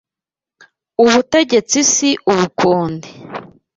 [1.03, 3.09] Ubutegetsi si ubukonde